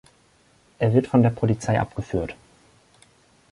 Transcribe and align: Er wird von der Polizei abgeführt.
Er 0.79 0.95
wird 0.95 1.05
von 1.05 1.21
der 1.21 1.29
Polizei 1.29 1.79
abgeführt. 1.79 2.35